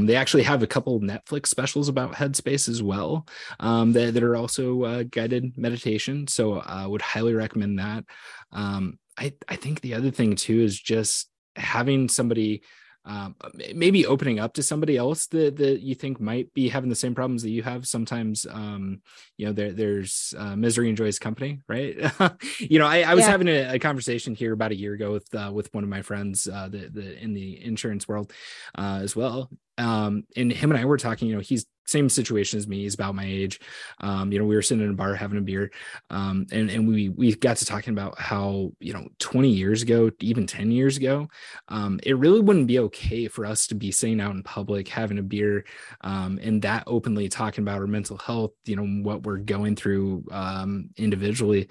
[0.01, 3.10] They actually have a couple Netflix specials about Headspace as well
[3.59, 6.27] um, that, that, are also uh, guided meditation.
[6.27, 8.05] So I uh, would highly recommend that.
[8.51, 12.63] Um, I, I think the other thing too is just having somebody
[13.03, 13.35] um,
[13.73, 17.15] maybe opening up to somebody else that, that you think might be having the same
[17.15, 19.01] problems that you have sometimes um,
[19.37, 21.97] you know there there's uh, misery enjoys company right
[22.59, 23.31] you know i, I was yeah.
[23.31, 26.03] having a, a, conversation here about a year ago with uh, with one of my
[26.03, 28.31] friends uh, the, the in the insurance world
[28.77, 29.49] uh, as well
[29.81, 32.83] um, and him and I were talking, you know, he's same situation as me.
[32.83, 33.59] He's about my age.
[33.99, 35.71] Um, you know, we were sitting in a bar having a beer.
[36.09, 40.11] Um, and, and we, we got to talking about how, you know, 20 years ago,
[40.19, 41.27] even 10 years ago,
[41.67, 45.17] um, it really wouldn't be okay for us to be sitting out in public, having
[45.17, 45.65] a beer,
[46.01, 50.25] um, and that openly talking about our mental health, you know, what we're going through,
[50.31, 51.67] um, individually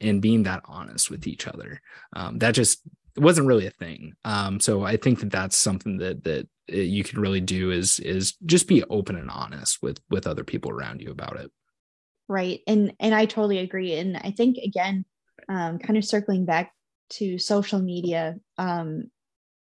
[0.00, 1.80] and being that honest with each other.
[2.14, 2.80] Um, that just
[3.16, 4.14] it wasn't really a thing.
[4.24, 7.98] Um, so I think that that's something that that uh, you can really do is
[8.00, 11.50] is just be open and honest with with other people around you about it.
[12.28, 13.94] Right, and and I totally agree.
[13.94, 15.04] And I think again,
[15.48, 16.72] um, kind of circling back
[17.10, 19.10] to social media, um,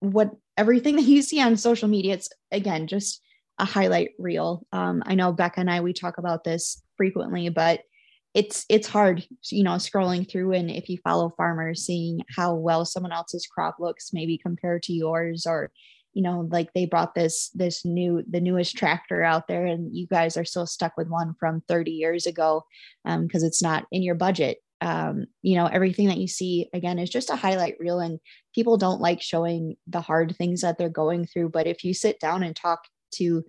[0.01, 3.23] what everything that you see on social media, it's again just
[3.59, 4.67] a highlight reel.
[4.73, 7.81] Um, I know Becca and I we talk about this frequently, but
[8.39, 12.85] it's it's hard you know scrolling through and if you follow farmers seeing how well
[12.85, 15.73] someone else's crop looks maybe compared to yours or
[16.15, 20.07] you know like they brought this this new the newest tractor out there and you
[20.07, 22.63] guys are still stuck with one from 30 years ago
[23.05, 24.59] because um, it's not in your budget.
[24.81, 28.21] Um, you know everything that you see again is just a highlight reel and
[28.55, 32.21] people don't like showing the hard things that they're going through but if you sit
[32.21, 32.79] down and talk
[33.15, 33.43] to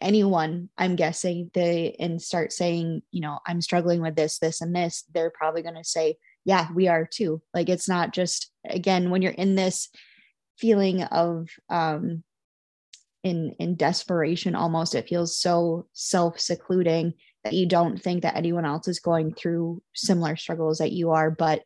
[0.00, 4.74] anyone i'm guessing they and start saying you know i'm struggling with this this and
[4.74, 7.42] this they're probably going to say yeah we are too.
[7.54, 9.88] Like it's not just again when you're in this
[10.58, 12.22] feeling of um
[13.22, 18.88] in in desperation almost it feels so self-secluding that you don't think that anyone else
[18.88, 21.62] is going through similar struggles that you are but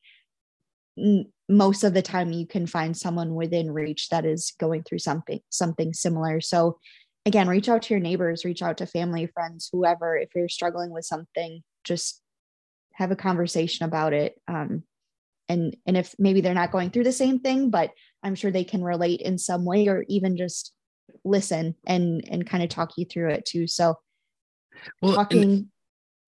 [0.98, 4.98] n- most of the time you can find someone within reach that is going through
[4.98, 6.40] something something similar.
[6.40, 6.78] So
[7.26, 10.16] again, reach out to your neighbors, reach out to family, friends, whoever.
[10.16, 12.20] If you're struggling with something, just
[12.92, 14.40] have a conversation about it.
[14.48, 14.84] Um,
[15.48, 17.90] and and if maybe they're not going through the same thing, but
[18.22, 20.72] I'm sure they can relate in some way, or even just
[21.24, 23.66] listen and and kind of talk you through it too.
[23.66, 23.96] So,
[25.02, 25.66] well, talking, and,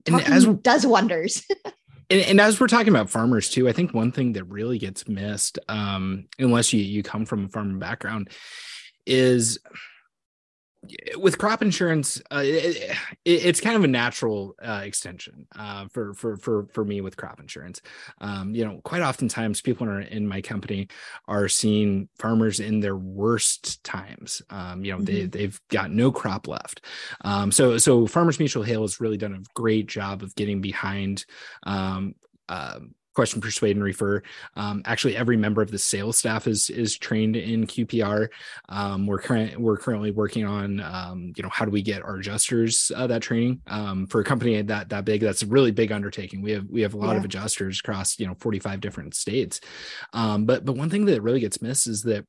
[0.06, 1.46] and talking as, does wonders.
[2.10, 5.08] and, and, as we're talking about farmers too, I think one thing that really gets
[5.08, 8.28] missed, um, unless you you come from a farming background,
[9.06, 9.58] is
[11.16, 12.76] with crop insurance, uh, it,
[13.24, 17.16] it, it's kind of a natural uh, extension uh, for for for for me with
[17.16, 17.80] crop insurance.
[18.20, 20.88] Um, you know, quite oftentimes people are in my company
[21.28, 24.42] are seeing farmers in their worst times.
[24.50, 25.04] Um, you know, mm-hmm.
[25.04, 26.84] they they've got no crop left.
[27.22, 31.24] Um, so so Farmers Mutual Hail has really done a great job of getting behind
[31.64, 32.14] um,
[32.48, 32.80] uh,
[33.16, 34.22] question persuade and refer.
[34.54, 38.28] Um, actually every member of the sales staff is is trained in qpr
[38.68, 42.16] um, we're current we're currently working on um, you know how do we get our
[42.16, 43.60] adjusters uh, that training?
[43.66, 46.42] Um, for a company that that big that's a really big undertaking.
[46.42, 47.18] We have we have a lot yeah.
[47.18, 49.60] of adjusters across you know 45 different states.
[50.12, 52.24] Um, but but one thing that really gets missed is that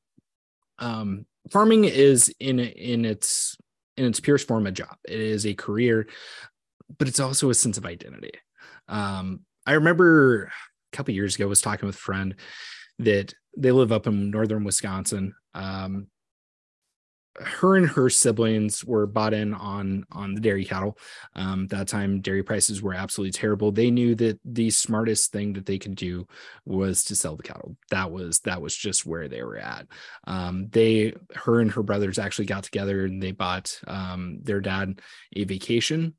[0.78, 3.56] um, farming is in in its
[3.96, 4.96] in its purest form a job.
[5.04, 6.08] It is a career
[6.96, 8.32] but it's also a sense of identity.
[8.88, 10.50] Um, I remember
[10.92, 12.34] couple years ago was talking with a friend
[12.98, 15.34] that they live up in northern Wisconsin.
[15.54, 16.08] Um,
[17.40, 20.98] her and her siblings were bought in on on the dairy cattle.
[21.34, 23.70] Um, that time, dairy prices were absolutely terrible.
[23.70, 26.26] They knew that the smartest thing that they could do
[26.64, 27.76] was to sell the cattle.
[27.90, 29.86] That was that was just where they were at.
[30.26, 35.00] Um, they, her and her brothers actually got together and they bought um, their dad
[35.34, 36.14] a vacation,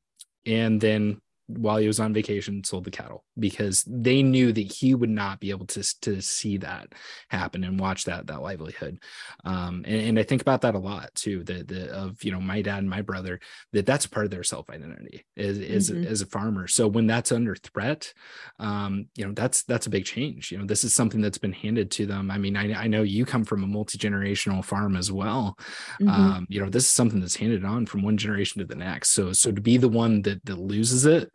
[0.45, 4.93] and then while he was on vacation sold the cattle because they knew that he
[4.93, 6.93] would not be able to to see that
[7.29, 8.99] happen and watch that that livelihood.
[9.43, 12.41] Um, and, and, i think about that a lot too the, the of you know
[12.41, 13.39] my dad and my brother
[13.73, 16.05] that that's part of their self identity is is mm-hmm.
[16.05, 16.67] as a farmer.
[16.67, 18.13] So when that's under threat
[18.59, 20.51] um, you know that's that's a big change.
[20.51, 22.31] You know this is something that's been handed to them.
[22.31, 25.57] I mean i, I know you come from a multi-generational farm as well.
[26.01, 26.09] Mm-hmm.
[26.09, 29.09] um, you know this is something that's handed on from one generation to the next.
[29.09, 31.31] So so to be the one that that loses it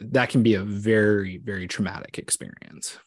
[0.00, 2.98] that can be a very very traumatic experience.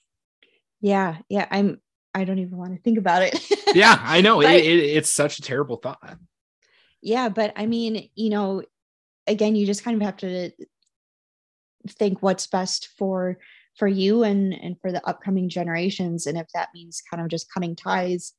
[0.82, 1.82] Yeah yeah i'm
[2.14, 3.40] i don't even want to think about it.
[3.76, 6.18] Yeah i know but, it, it, it's such a terrible thought.
[7.02, 8.64] Yeah but i mean you know
[9.28, 10.52] again you just kind of have to
[11.90, 13.38] think what's best for
[13.76, 17.52] for you and and for the upcoming generations and if that means kind of just
[17.52, 18.34] cutting ties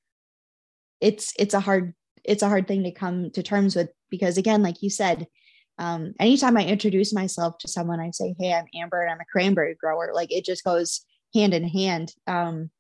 [1.01, 1.95] it's it's a hard
[2.25, 5.27] it's a hard thing to come to terms with because again like you said
[5.79, 9.25] um, anytime I introduce myself to someone, I say, Hey, I'm Amber and I'm a
[9.31, 10.11] cranberry grower.
[10.15, 11.05] Like it just goes
[11.35, 12.13] hand in hand.
[12.27, 12.71] Um,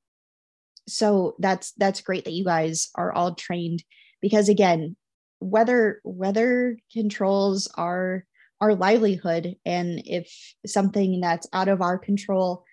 [0.88, 3.84] so that's that's great that you guys are all trained
[4.20, 4.96] because again
[5.40, 8.24] weather weather controls our
[8.60, 10.32] our livelihood and if
[10.66, 12.64] something that's out of our control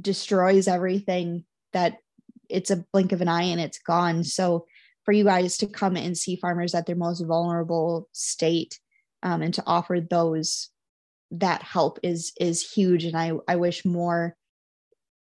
[0.00, 1.98] destroys everything that
[2.48, 4.66] it's a blink of an eye and it's gone so
[5.04, 8.80] for you guys to come and see farmers at their most vulnerable state
[9.22, 10.70] um, and to offer those
[11.32, 13.04] that help is is huge.
[13.04, 14.36] And i i wish more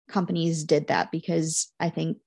[0.08, 2.18] companies did that because i think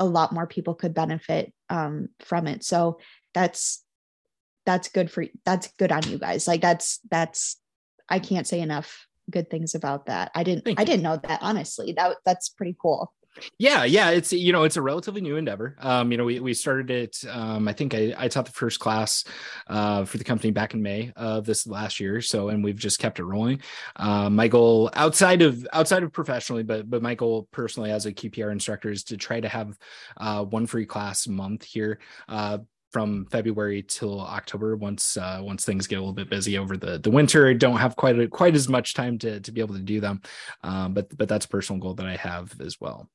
[0.00, 2.64] a lot more people could benefit um, from it.
[2.64, 2.98] So
[3.32, 3.82] that's
[4.66, 6.48] that's good for that's good on you guys.
[6.48, 7.60] Like that's that's
[8.08, 10.30] i can't say enough good things about that.
[10.34, 11.92] I didn't i didn't know that honestly.
[11.96, 13.12] That that's pretty cool
[13.58, 16.54] yeah yeah it's you know it's a relatively new endeavor um you know we, we
[16.54, 19.24] started it um i think i, I taught the first class
[19.66, 22.98] uh for the company back in may of this last year so and we've just
[22.98, 23.60] kept it rolling
[23.96, 28.12] um my goal outside of outside of professionally but but my goal personally as a
[28.12, 29.76] qpr instructor is to try to have
[30.18, 32.58] uh one free class a month here uh
[32.94, 34.76] from February till October.
[34.76, 37.78] Once uh, once things get a little bit busy over the the winter, I don't
[37.78, 40.22] have quite a, quite as much time to to be able to do them.
[40.62, 43.10] Um, but but that's a personal goal that I have as well.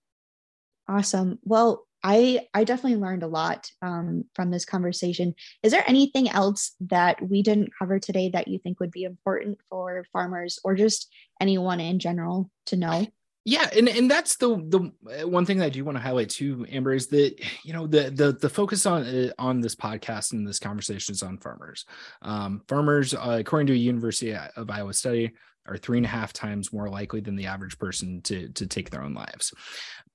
[0.89, 1.37] Awesome.
[1.43, 5.35] Well, I I definitely learned a lot um, from this conversation.
[5.61, 9.59] Is there anything else that we didn't cover today that you think would be important
[9.69, 13.05] for farmers or just anyone in general to know?
[13.45, 16.29] yeah and and that's the the uh, one thing that i do want to highlight
[16.29, 17.33] too amber is that
[17.63, 21.23] you know the the the focus on uh, on this podcast and this conversation is
[21.23, 21.85] on farmers
[22.21, 25.31] um, farmers uh, according to a university of iowa study
[25.65, 28.89] are three and a half times more likely than the average person to to take
[28.89, 29.53] their own lives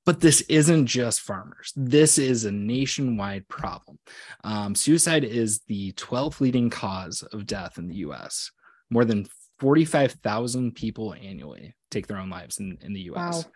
[0.05, 1.73] but this isn't just farmers.
[1.77, 3.99] This is a nationwide problem.
[4.43, 8.51] Um, suicide is the 12th leading cause of death in the US.
[8.91, 9.27] More than
[9.61, 13.45] 45,000 people annually take their own lives in, in the US.
[13.45, 13.51] Wow.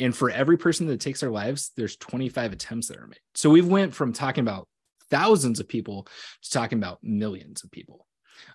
[0.00, 3.20] And for every person that takes their lives, there's 25 attempts that are made.
[3.34, 4.66] So we've went from talking about
[5.10, 6.08] thousands of people
[6.42, 8.06] to talking about millions of people.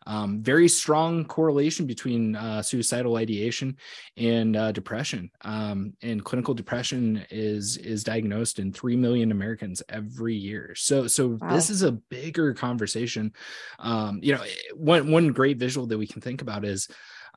[0.05, 3.77] Um, very strong correlation between uh, suicidal ideation
[4.15, 5.31] and uh, depression.
[5.41, 10.73] Um, and clinical depression is is diagnosed in three million Americans every year.
[10.75, 11.53] So so wow.
[11.53, 13.33] this is a bigger conversation.
[13.79, 14.43] Um, you know,
[14.75, 16.87] one one great visual that we can think about is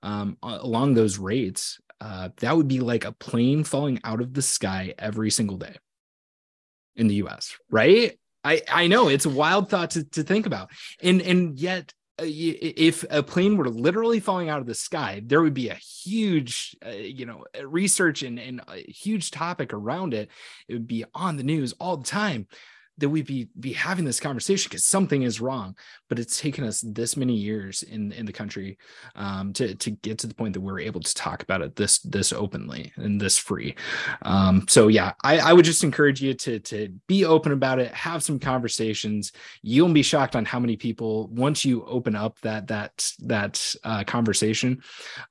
[0.03, 1.80] um, along those rates.
[2.01, 5.76] Uh, that would be like a plane falling out of the sky every single day
[6.97, 8.18] in the US, right?
[8.45, 10.70] I, I know it's a wild thought to, to think about.
[11.03, 11.93] And and yet
[12.23, 16.77] if a plane were literally falling out of the sky, there would be a huge,
[16.85, 20.29] uh, you know, research and, and a huge topic around it.
[20.68, 22.47] It would be on the news all the time
[23.01, 25.76] that we be be having this conversation because something is wrong
[26.09, 28.78] but it's taken us this many years in in the country
[29.16, 31.98] um, to to get to the point that we're able to talk about it this
[32.01, 33.74] this openly and this free.
[34.22, 37.92] Um, so yeah I, I would just encourage you to to be open about it
[37.92, 39.32] have some conversations.
[39.62, 44.05] You'll be shocked on how many people once you open up that that that uh,
[44.05, 44.82] conversation.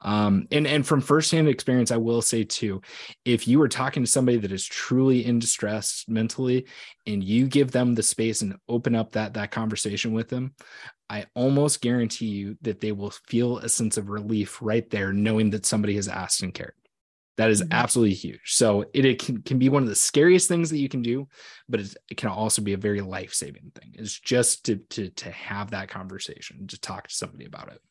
[0.02, 2.82] Um, and and from firsthand experience i will say too
[3.26, 6.66] if you are talking to somebody that is truly in distress mentally
[7.14, 10.54] and you give them the space and open up that that conversation with them
[11.10, 15.50] i almost guarantee you that they will feel a sense of relief right there knowing
[15.50, 16.74] that somebody has asked and cared.
[17.38, 17.72] That is mm-hmm.
[17.72, 18.42] absolutely huge.
[18.48, 21.28] So it, it can, can be one of the scariest things that you can do
[21.70, 23.96] but it can also be a very life-saving thing.
[23.98, 27.82] It's just to, to to have that conversation to talk to somebody about it.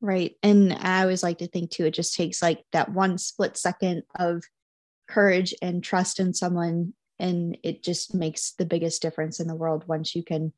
[0.00, 0.36] Right.
[0.42, 4.02] And i always like to think too it just takes like that one split second
[4.18, 4.44] of
[5.08, 9.84] courage and trust in someone and it just makes the biggest difference in the world
[9.86, 10.52] once you can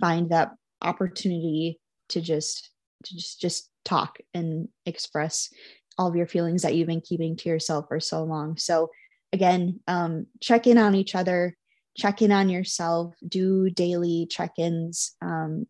[0.00, 2.70] find that opportunity to just
[3.04, 5.52] to just just talk and express
[5.98, 8.56] all of your feelings that you've been keeping to yourself for so long.
[8.56, 8.90] So
[9.32, 11.56] again um, check in on each other
[11.96, 15.66] check in on yourself do daily check-ins um,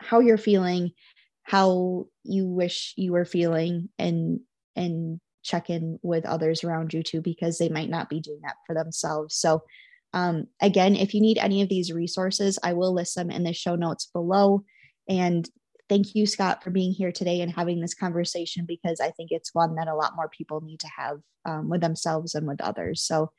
[0.00, 0.90] how you're feeling
[1.42, 4.40] how you wish you were feeling and
[4.76, 8.56] and check in with others around you too, because they might not be doing that
[8.66, 9.36] for themselves.
[9.36, 9.62] So,
[10.12, 13.52] um, again, if you need any of these resources, I will list them in the
[13.52, 14.64] show notes below.
[15.08, 15.48] And
[15.88, 19.54] thank you, Scott, for being here today and having this conversation because I think it's
[19.54, 23.02] one that a lot more people need to have um, with themselves and with others.
[23.02, 23.30] So,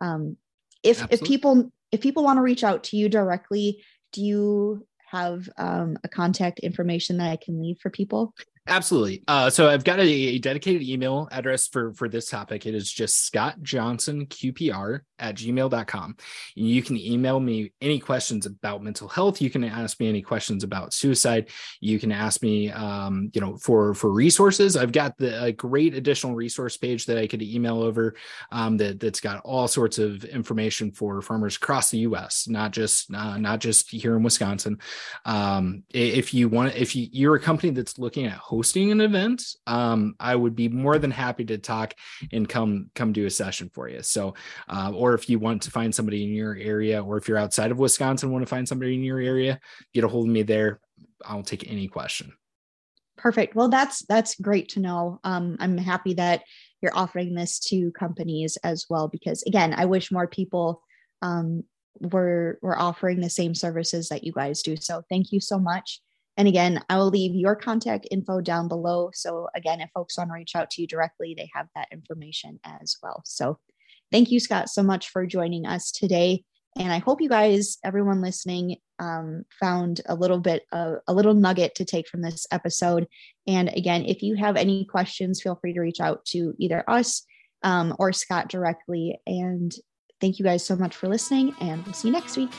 [0.00, 0.36] um,
[0.82, 1.14] if Absolutely.
[1.14, 5.96] if people if people want to reach out to you directly, do you have um,
[6.02, 8.34] a contact information that I can leave for people?
[8.68, 9.24] Absolutely.
[9.26, 12.64] Uh, so I've got a, a, dedicated email address for for this topic.
[12.64, 16.16] It is just Scott Johnson QPR at gmail.com.
[16.54, 19.42] You can email me any questions about mental health.
[19.42, 21.48] You can ask me any questions about suicide.
[21.80, 24.76] You can ask me, um, you know, for for resources.
[24.76, 28.14] I've got the a great additional resource page that I could email over
[28.52, 33.12] um, that that's got all sorts of information for farmers across the U.S., not just
[33.12, 34.78] uh, not just here in Wisconsin.
[35.24, 39.42] Um, if you want, if you, you're a company that's looking at hosting an event,
[39.66, 41.94] um, I would be more than happy to talk
[42.32, 44.02] and come come do a session for you.
[44.02, 44.34] So,
[44.68, 47.70] uh, or if you want to find somebody in your area, or if you're outside
[47.70, 49.58] of Wisconsin, want to find somebody in your area,
[49.94, 50.80] get a hold of me there.
[51.24, 52.34] I'll take any question.
[53.16, 53.54] Perfect.
[53.54, 55.18] Well, that's that's great to know.
[55.24, 56.42] Um, I'm happy that
[56.82, 60.82] you're offering this to companies as well because again, I wish more people
[61.22, 61.64] um,
[62.00, 64.76] were were offering the same services that you guys do.
[64.76, 66.02] So thank you so much.
[66.36, 69.10] And again, I will leave your contact info down below.
[69.12, 72.58] So, again, if folks want to reach out to you directly, they have that information
[72.64, 73.22] as well.
[73.24, 73.58] So,
[74.10, 76.44] thank you, Scott, so much for joining us today.
[76.78, 81.34] And I hope you guys, everyone listening, um, found a little bit, of, a little
[81.34, 83.06] nugget to take from this episode.
[83.46, 87.26] And again, if you have any questions, feel free to reach out to either us
[87.62, 89.20] um, or Scott directly.
[89.26, 89.72] And
[90.20, 92.50] thank you guys so much for listening, and we'll see you next week.